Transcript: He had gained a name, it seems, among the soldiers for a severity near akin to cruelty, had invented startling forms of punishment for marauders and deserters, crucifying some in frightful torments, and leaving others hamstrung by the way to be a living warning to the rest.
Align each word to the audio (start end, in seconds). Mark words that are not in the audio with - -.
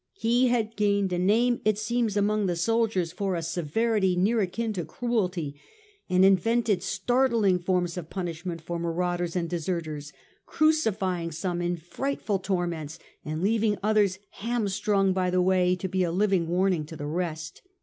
He 0.17 0.47
had 0.47 0.75
gained 0.75 1.13
a 1.13 1.19
name, 1.19 1.61
it 1.63 1.77
seems, 1.77 2.17
among 2.17 2.47
the 2.47 2.55
soldiers 2.55 3.11
for 3.11 3.35
a 3.35 3.43
severity 3.43 4.15
near 4.15 4.41
akin 4.41 4.73
to 4.73 4.83
cruelty, 4.83 5.61
had 6.09 6.23
invented 6.23 6.81
startling 6.81 7.59
forms 7.59 7.97
of 7.97 8.09
punishment 8.09 8.61
for 8.61 8.79
marauders 8.79 9.35
and 9.35 9.47
deserters, 9.47 10.11
crucifying 10.47 11.31
some 11.31 11.61
in 11.61 11.77
frightful 11.77 12.39
torments, 12.39 12.97
and 13.23 13.43
leaving 13.43 13.77
others 13.83 14.17
hamstrung 14.31 15.13
by 15.13 15.29
the 15.29 15.39
way 15.39 15.75
to 15.75 15.87
be 15.87 16.01
a 16.01 16.11
living 16.11 16.47
warning 16.47 16.83
to 16.87 16.95
the 16.95 17.05
rest. 17.05 17.61